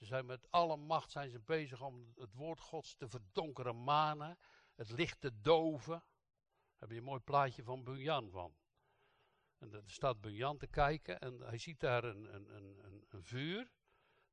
[0.00, 4.38] Ze zijn met alle macht zijn ze bezig om het woord Gods te verdonkeren manen.
[4.74, 5.92] Het licht te doven.
[5.92, 8.54] Daar heb je een mooi plaatje van Bunyan van.
[9.58, 13.72] En er staat Bunyan te kijken en hij ziet daar een, een, een, een, vuur.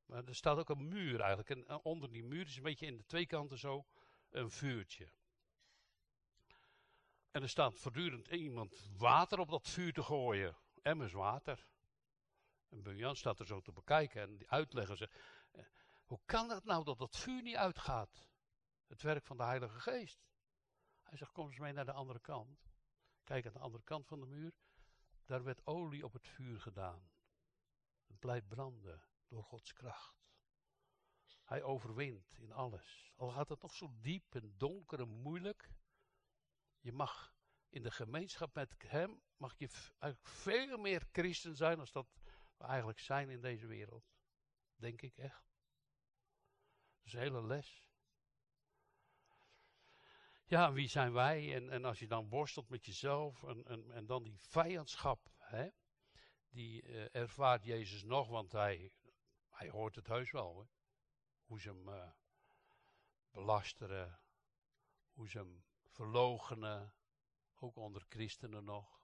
[0.04, 1.50] Maar er staat ook een muur eigenlijk.
[1.50, 3.86] En onder die muur is een beetje in de twee kanten zo
[4.30, 5.12] een vuurtje.
[7.30, 10.56] En er staat voortdurend iemand water op dat vuur te gooien.
[10.82, 11.66] Emmers water.
[12.68, 15.08] En Bunyan staat er zo te bekijken en die uitleggen ze.
[16.08, 18.28] Hoe kan het nou dat dat vuur niet uitgaat?
[18.86, 20.26] Het werk van de Heilige Geest.
[21.02, 22.70] Hij zegt, kom eens mee naar de andere kant.
[23.24, 24.52] Kijk aan de andere kant van de muur.
[25.24, 27.10] Daar werd olie op het vuur gedaan.
[28.06, 30.16] Het blijft branden door Gods kracht.
[31.44, 33.12] Hij overwint in alles.
[33.16, 35.70] Al gaat het nog zo diep en donker en moeilijk.
[36.80, 37.34] Je mag
[37.68, 39.68] in de gemeenschap met hem, mag je
[39.98, 42.08] eigenlijk veel meer christen zijn als dat
[42.56, 44.04] we eigenlijk zijn in deze wereld.
[44.76, 45.47] Denk ik echt.
[47.08, 47.88] Is een hele les.
[50.44, 51.54] Ja, wie zijn wij?
[51.54, 55.68] En, en als je dan worstelt met jezelf en, en, en dan die vijandschap, hè,
[56.48, 58.92] die uh, ervaart Jezus nog, want hij,
[59.48, 60.58] hij hoort het heus wel.
[60.58, 60.66] Hè?
[61.44, 62.10] Hoe ze hem uh,
[63.30, 64.20] belasteren,
[65.12, 66.94] hoe ze hem verlogenen,
[67.54, 69.00] ook onder christenen nog,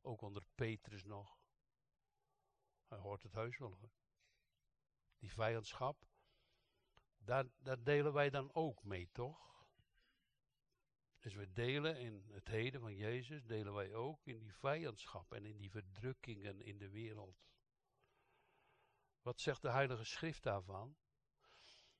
[0.00, 1.40] ook onder Petrus nog.
[2.88, 3.78] Hij hoort het heus wel.
[3.80, 3.88] Hè?
[5.18, 6.09] Die vijandschap,
[7.30, 9.64] daar, delen wij dan ook mee, toch?
[11.18, 15.44] Dus we delen in het heden van Jezus, delen wij ook in die vijandschap en
[15.44, 17.48] in die verdrukkingen in de wereld.
[19.22, 20.96] Wat zegt de Heilige Schrift daarvan?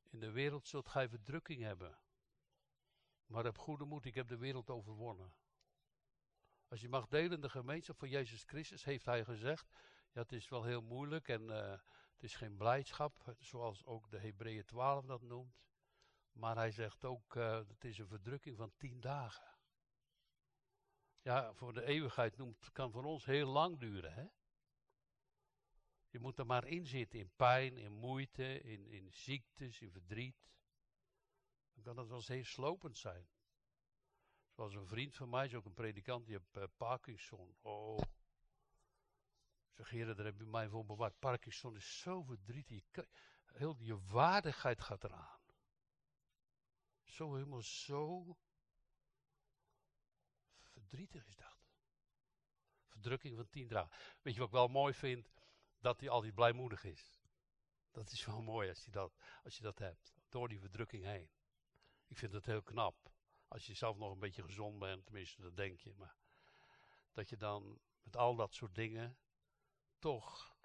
[0.08, 1.98] In de wereld zult gij verdrukking hebben.
[3.26, 5.34] Maar heb goede moed, ik heb de wereld overwonnen.
[6.68, 9.68] Als je mag delen in de gemeenschap van Jezus Christus, heeft hij gezegd,
[10.12, 11.78] ja het is wel heel moeilijk en uh,
[12.20, 15.60] het is geen blijdschap, zoals ook de Hebreeën 12 dat noemt.
[16.32, 19.58] Maar hij zegt ook, uh, het is een verdrukking van tien dagen.
[21.22, 24.14] Ja, voor de eeuwigheid noemt, kan voor ons heel lang duren.
[24.14, 24.26] Hè?
[26.08, 30.50] Je moet er maar in zitten, in pijn, in moeite, in, in ziektes, in verdriet.
[31.72, 33.28] Dan kan dat wel eens heel slopend zijn.
[34.50, 37.56] Zoals een vriend van mij, is ook een predikant, die heeft uh, Parkinson.
[37.60, 37.98] Oh.
[39.70, 41.18] Zeg heren, daar heb je mij voor bewaard.
[41.18, 43.06] Parkinson is zo verdrietig.
[43.46, 45.40] Heel je waardigheid gaat eraan.
[47.02, 48.36] Zo helemaal zo
[50.62, 51.58] verdrietig is dat.
[52.88, 53.90] Verdrukking van tien dagen.
[54.22, 55.32] Weet je wat ik wel mooi vind?
[55.78, 57.20] Dat hij altijd blijmoedig is.
[57.90, 60.14] Dat is wel mooi als je dat, als je dat hebt.
[60.28, 61.30] Door die verdrukking heen.
[62.06, 63.12] Ik vind het heel knap.
[63.48, 65.94] Als je zelf nog een beetje gezond bent, tenminste dat denk je.
[65.94, 66.16] Maar
[67.12, 69.18] dat je dan met al dat soort dingen
[70.00, 70.56] toch,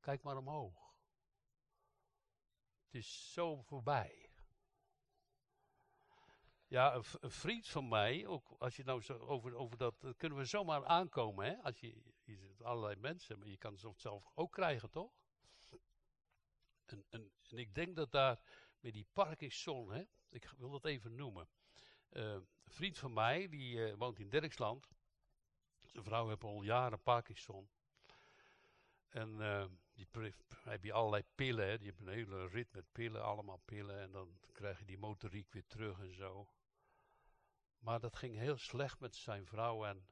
[0.00, 0.94] kijk maar omhoog.
[2.84, 4.32] Het is zo voorbij.
[6.66, 10.44] Ja, een, vriend van mij, ook als je nou zo over, over dat, kunnen we
[10.44, 11.62] zomaar aankomen, hè?
[11.62, 15.12] Als je, je zit allerlei mensen, maar je kan het zelf ook krijgen, toch?
[16.84, 18.40] En, en, en ik denk dat daar
[18.80, 21.48] met die Parkinson, hè, ik wil dat even noemen.
[22.10, 24.88] Uh, een vriend van mij, die uh, woont in Dirksland.
[25.82, 27.70] Zijn vrouw heeft al jaren Parkinson.
[29.14, 30.08] En uh, die
[30.62, 31.78] heb je allerlei pillen, hè.
[31.78, 34.00] die hebben een hele rit met pillen, allemaal pillen.
[34.00, 36.48] En dan krijg je die motoriek weer terug en zo.
[37.78, 39.84] Maar dat ging heel slecht met zijn vrouw.
[39.84, 40.06] En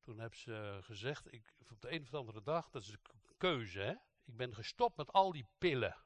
[0.00, 3.00] toen heb ze gezegd, ik, op de een of andere dag, dat is een
[3.36, 3.94] keuze, hè.
[4.24, 5.96] Ik ben gestopt met al die pillen.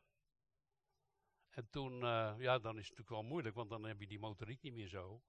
[1.50, 4.18] En toen, uh, ja, dan is het natuurlijk wel moeilijk, want dan heb je die
[4.18, 5.22] motoriek niet meer zo.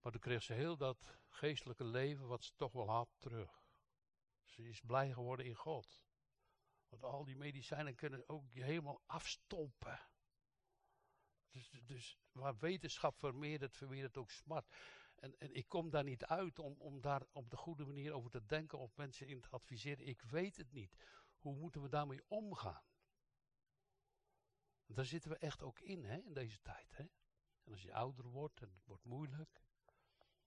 [0.00, 3.59] Maar toen kreeg ze heel dat geestelijke leven, wat ze toch wel had, terug.
[4.50, 6.02] Ze is blij geworden in God.
[6.88, 10.00] Want al die medicijnen kunnen ook helemaal afstolpen.
[11.50, 14.74] Dus, dus waar wetenschap vermeerdert, vermeerdert ook smart.
[15.16, 18.30] En, en ik kom daar niet uit om, om daar op de goede manier over
[18.30, 20.06] te denken of mensen in te adviseren.
[20.06, 20.96] Ik weet het niet.
[21.38, 22.82] Hoe moeten we daarmee omgaan?
[24.94, 26.96] daar zitten we echt ook in, hè, in deze tijd.
[26.96, 27.04] Hè?
[27.64, 29.62] En als je ouder wordt en het wordt moeilijk.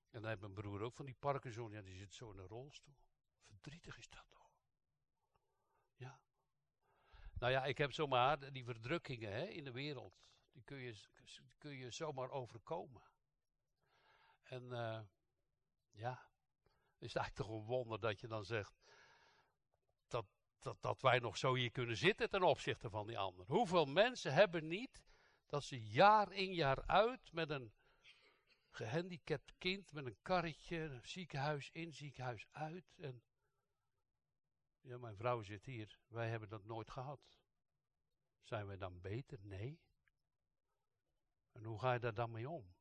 [0.09, 2.47] En dan heeft mijn broer ook van die Parkinson, ja, die zit zo in een
[2.47, 2.95] rolstoel.
[3.47, 4.51] Verdrietig is dat toch?
[5.95, 6.19] Ja.
[7.33, 10.21] Nou ja, ik heb zomaar die verdrukkingen hè, in de wereld.
[10.51, 10.95] Die kun je,
[11.57, 13.03] kun je zomaar overkomen.
[14.43, 15.01] En uh,
[15.91, 16.29] ja,
[16.97, 18.73] is eigenlijk toch een wonder dat je dan zegt
[20.07, 20.25] dat,
[20.59, 23.45] dat, dat wij nog zo hier kunnen zitten ten opzichte van die ander.
[23.45, 25.03] Hoeveel mensen hebben niet
[25.45, 27.73] dat ze jaar in jaar uit met een
[28.69, 32.93] gehandicapt kind, met een karretje, ziekenhuis in, ziekenhuis uit.
[32.97, 33.23] En
[34.83, 35.99] ja, mijn vrouw zit hier.
[36.07, 37.39] Wij hebben dat nooit gehad.
[38.41, 39.45] Zijn wij dan beter?
[39.45, 39.81] Nee.
[41.51, 42.75] En hoe ga je daar dan mee om?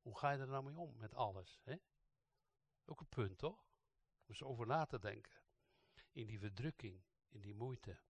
[0.00, 1.60] Hoe ga je er dan mee om met alles?
[1.64, 1.76] Hè?
[2.84, 3.58] Ook een punt, toch?
[4.20, 5.42] Om eens over na te denken.
[6.12, 8.00] In die verdrukking, in die moeite.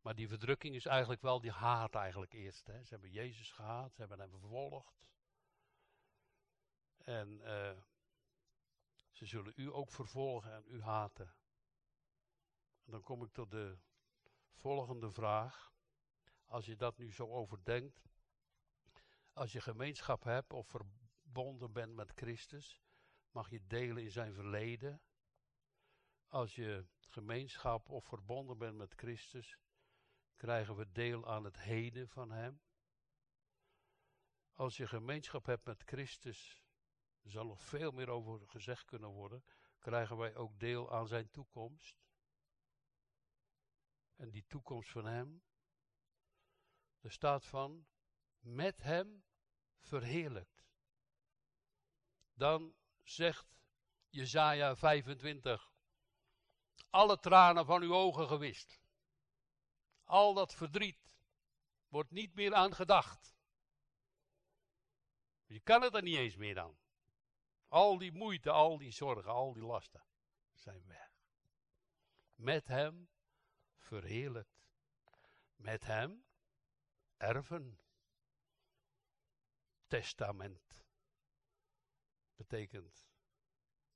[0.00, 2.66] Maar die verdrukking is eigenlijk wel die haat eigenlijk eerst.
[2.66, 2.84] Hè?
[2.84, 5.06] Ze hebben Jezus gehaat, ze hebben hem vervolgd.
[6.96, 7.78] En uh,
[9.18, 11.34] ze zullen u ook vervolgen en u haten.
[12.84, 13.78] En dan kom ik tot de
[14.52, 15.72] volgende vraag.
[16.44, 18.08] Als je dat nu zo overdenkt.
[19.32, 22.82] Als je gemeenschap hebt of verbonden bent met Christus,
[23.30, 25.02] mag je delen in zijn verleden.
[26.28, 29.58] Als je gemeenschap of verbonden bent met Christus,
[30.34, 32.60] krijgen we deel aan het heden van Hem.
[34.52, 36.62] Als je gemeenschap hebt met Christus,
[37.28, 39.44] er zal nog veel meer over gezegd kunnen worden,
[39.78, 41.96] krijgen wij ook deel aan Zijn toekomst.
[44.16, 45.42] En die toekomst van Hem,
[47.00, 47.86] er staat van,
[48.38, 49.24] met Hem
[49.78, 50.66] verheerlijkt.
[52.32, 53.62] Dan zegt
[54.08, 55.72] Jezaja 25,
[56.90, 58.80] alle tranen van uw ogen gewist.
[60.04, 61.18] Al dat verdriet
[61.88, 63.36] wordt niet meer aan gedacht.
[65.44, 66.78] Je kan het er niet eens meer aan.
[67.68, 70.02] Al die moeite, al die zorgen, al die lasten
[70.52, 71.10] zijn weg.
[72.34, 73.08] Met hem
[73.76, 74.66] verheerlijkt.
[75.56, 76.24] Met hem
[77.16, 77.78] erven.
[79.86, 80.84] Testament
[82.34, 83.08] betekent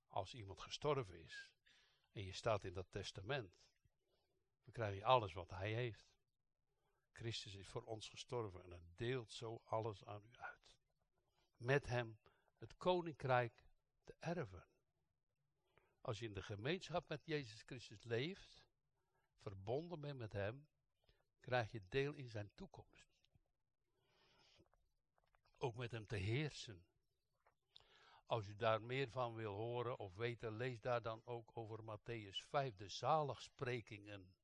[0.08, 1.52] als iemand gestorven is
[2.12, 3.64] en je staat in dat testament,
[4.64, 6.12] dan krijg je alles wat hij heeft.
[7.10, 10.78] Christus is voor ons gestorven en hij deelt zo alles aan u uit.
[11.56, 12.18] Met hem
[12.56, 13.61] het koninkrijk
[14.04, 14.66] te erven.
[16.00, 18.64] Als je in de gemeenschap met Jezus Christus leeft,
[19.36, 20.68] verbonden bent met hem,
[21.40, 23.20] krijg je deel in zijn toekomst.
[25.56, 26.86] Ook met hem te heersen.
[28.26, 32.48] Als u daar meer van wil horen of weten, lees daar dan ook over Matthäus
[32.48, 34.34] 5, de zaligsprekingen.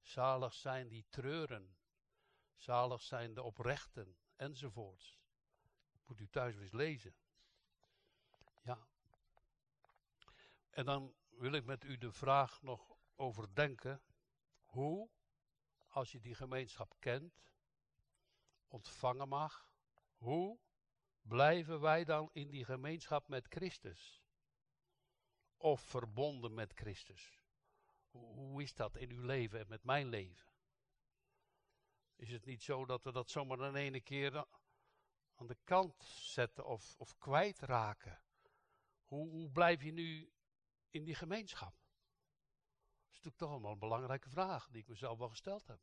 [0.00, 1.76] Zalig zijn die treuren.
[2.56, 5.18] Zalig zijn de oprechten, enzovoorts.
[6.06, 7.14] Moet u thuis eens lezen.
[8.62, 8.86] Ja.
[10.70, 14.02] En dan wil ik met u de vraag nog overdenken.
[14.62, 15.10] Hoe,
[15.88, 17.42] als je die gemeenschap kent,
[18.66, 19.70] ontvangen mag,
[20.16, 20.58] hoe
[21.20, 24.22] blijven wij dan in die gemeenschap met Christus?
[25.56, 27.40] Of verbonden met Christus?
[28.10, 30.52] Hoe is dat in uw leven en met mijn leven?
[32.16, 34.46] Is het niet zo dat we dat zomaar in ene keer
[35.34, 38.22] aan de kant zetten of, of kwijtraken?
[39.12, 40.32] Hoe, blijf je nu
[40.90, 41.74] in die gemeenschap?
[41.74, 45.80] Dat is natuurlijk toch allemaal een belangrijke vraag die ik mezelf wel gesteld heb.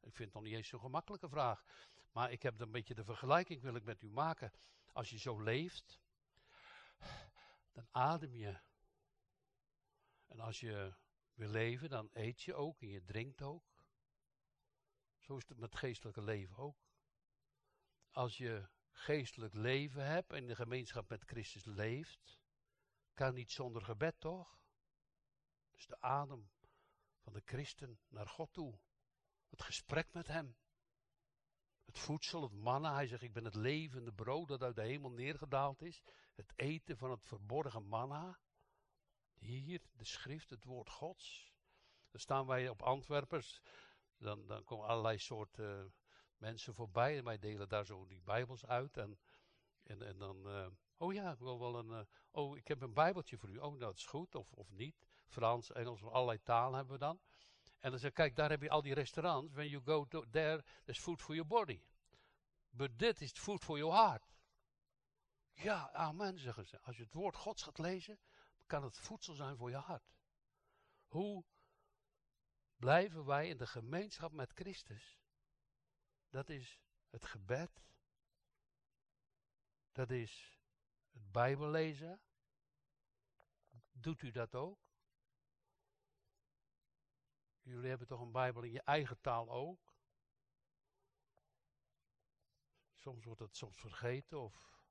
[0.00, 1.64] Ik vind het nog niet eens zo'n gemakkelijke vraag.
[2.12, 4.52] Maar ik heb een beetje de vergelijking wil ik met u maken.
[4.92, 6.00] Als je zo leeft,
[7.72, 8.60] dan adem je.
[10.26, 10.94] En als je
[11.34, 13.84] wil leven, dan eet je ook en je drinkt ook.
[15.18, 16.88] Zo is het met geestelijke leven ook.
[18.10, 22.39] Als je geestelijk leven hebt en de gemeenschap met Christus leeft,
[23.14, 24.60] kan niet zonder gebed, toch?
[25.70, 26.50] Dus de adem
[27.20, 28.78] van de christen naar God toe.
[29.48, 30.56] Het gesprek met hem.
[31.84, 32.94] Het voedsel, het manna.
[32.94, 36.02] Hij zegt, ik ben het levende brood dat uit de hemel neergedaald is.
[36.34, 38.38] Het eten van het verborgen manna.
[39.38, 41.52] Hier, de schrift, het woord gods.
[42.10, 43.60] Dan staan wij op Antwerpers.
[44.16, 45.90] Dan, dan komen allerlei soorten uh,
[46.36, 47.18] mensen voorbij.
[47.18, 48.96] En wij delen daar zo die bijbels uit.
[48.96, 49.18] En,
[49.82, 50.66] en, en dan, uh,
[51.00, 53.58] oh ja, ik wil wel een, uh, oh ik heb een bijbeltje voor u.
[53.58, 54.96] Oh, dat is goed, of, of niet.
[55.26, 57.20] Frans, Engels, allerlei talen hebben we dan.
[57.78, 59.52] En dan zeg ik, kijk, daar heb je al die restaurants.
[59.52, 61.82] When you go to there, there's food for your body.
[62.70, 64.32] But dit is food for your heart.
[65.52, 66.80] Ja, amen, zeggen ze.
[66.80, 68.20] Als je het woord Gods gaat lezen,
[68.66, 70.14] kan het voedsel zijn voor je hart.
[71.06, 71.44] Hoe
[72.76, 75.18] blijven wij in de gemeenschap met Christus?
[76.28, 77.82] Dat is het gebed.
[79.92, 80.59] Dat is
[81.12, 82.20] het Bijbel lezen.
[83.92, 84.90] Doet u dat ook?
[87.62, 89.94] Jullie hebben toch een Bijbel in je eigen taal ook?
[92.94, 94.82] Soms wordt het soms vergeten of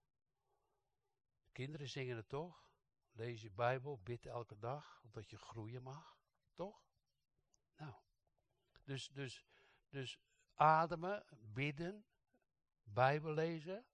[1.52, 2.72] kinderen zingen het toch?
[3.12, 6.18] Lees je Bijbel, bid elke dag, omdat je groeien mag.
[6.54, 6.84] Toch?
[7.76, 7.94] Nou.
[8.84, 9.46] Dus, dus,
[9.90, 10.20] dus
[10.54, 12.06] ademen, bidden,
[12.84, 13.86] Bijbel lezen.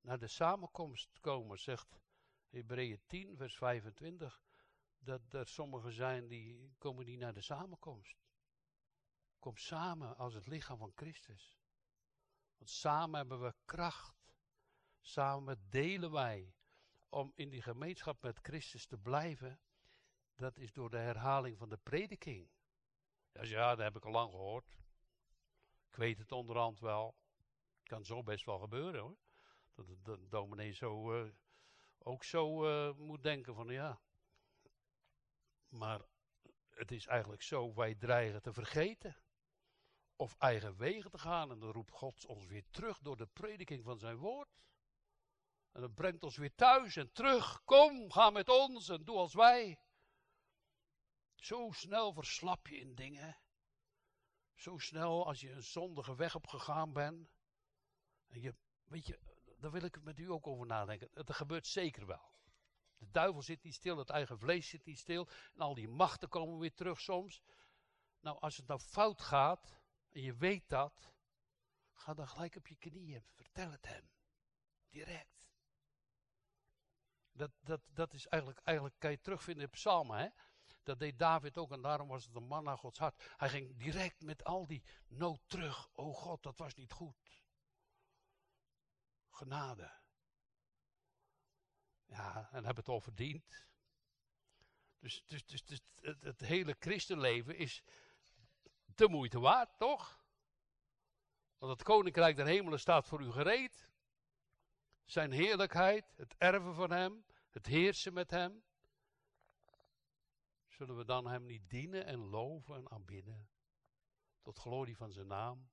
[0.00, 2.00] Naar de samenkomst komen, zegt
[2.48, 4.42] Hebreeën 10, vers 25.
[4.98, 8.16] Dat er sommigen zijn die komen niet naar de samenkomst.
[9.38, 11.58] Kom samen als het lichaam van Christus.
[12.56, 14.34] Want samen hebben we kracht.
[15.00, 16.54] Samen delen wij
[17.08, 19.60] om in die gemeenschap met Christus te blijven.
[20.34, 22.50] Dat is door de herhaling van de prediking.
[23.32, 24.78] Ja, ja, dat heb ik al lang gehoord.
[25.88, 27.16] Ik weet het onderhand wel.
[27.82, 29.18] Kan zo best wel gebeuren hoor.
[29.86, 31.32] Dat de dominee zo, uh,
[31.98, 34.00] ook zo uh, moet denken van ja.
[35.68, 36.00] Maar
[36.70, 39.16] het is eigenlijk zo, wij dreigen te vergeten
[40.16, 41.50] of eigen wegen te gaan.
[41.50, 44.48] En dan roept God ons weer terug door de prediking van zijn woord.
[45.72, 47.64] En dat brengt ons weer thuis en terug.
[47.64, 49.80] Kom, ga met ons en doe als wij.
[51.34, 53.38] Zo snel verslap je in dingen.
[54.54, 57.30] Zo snel als je een zondige weg op gegaan bent.
[58.26, 58.54] En je,
[58.84, 59.18] weet je,
[59.60, 61.08] daar wil ik met u ook over nadenken.
[61.14, 62.32] Het gebeurt zeker wel.
[62.96, 65.28] De duivel zit niet stil, het eigen vlees zit niet stil.
[65.54, 67.42] En al die machten komen weer terug soms.
[68.20, 69.78] Nou, als het nou fout gaat,
[70.10, 71.12] en je weet dat,
[71.92, 73.24] ga dan gelijk op je knieën.
[73.34, 74.10] Vertel het hem.
[74.88, 75.50] Direct.
[77.32, 80.28] Dat, dat, dat is eigenlijk, eigenlijk, kan je terugvinden in psalmen, hè.
[80.82, 83.34] Dat deed David ook en daarom was het een man naar Gods hart.
[83.36, 85.88] Hij ging direct met al die nood terug.
[85.92, 87.16] Oh God, dat was niet goed.
[89.40, 89.90] Genade.
[92.06, 93.66] Ja, en heb het al verdiend.
[94.98, 97.82] Dus, dus, dus, dus het, het hele christenleven is
[98.84, 100.24] de moeite waard, toch?
[101.58, 103.88] Want het koninkrijk der hemelen staat voor u gereed.
[105.04, 108.64] Zijn heerlijkheid, het erven van hem, het heersen met hem.
[110.68, 113.48] Zullen we dan hem niet dienen en loven en aanbidden?
[114.42, 115.70] Tot glorie van zijn naam.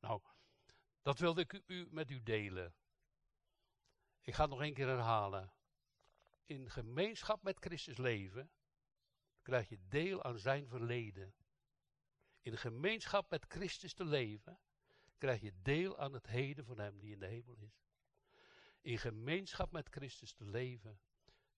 [0.00, 0.22] Nou,
[1.02, 2.74] dat wilde ik u, met u delen.
[4.20, 5.52] Ik ga het nog één keer herhalen.
[6.44, 8.50] In gemeenschap met Christus leven
[9.42, 11.34] krijg je deel aan zijn verleden
[12.42, 14.60] in gemeenschap met Christus te leven,
[15.18, 17.88] krijg je deel aan het heden van Hem die in de hemel is.
[18.80, 21.00] In gemeenschap met Christus te leven,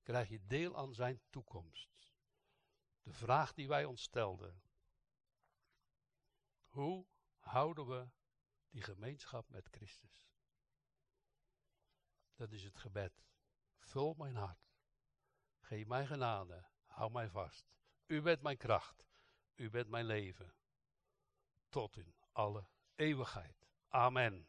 [0.03, 1.91] krijg je deel aan Zijn toekomst.
[3.03, 4.63] De vraag die wij ons stelden.
[6.67, 7.07] Hoe
[7.39, 8.09] houden we
[8.71, 10.32] die gemeenschap met Christus?
[12.43, 13.25] Dat is het gebed.
[13.79, 14.71] Vul mijn hart.
[15.61, 16.65] Geef mij genade.
[16.85, 17.75] Hou mij vast.
[18.07, 19.07] U bent mijn kracht.
[19.55, 20.55] U bent mijn leven
[21.69, 23.67] tot in alle eeuwigheid.
[23.89, 24.49] Amen.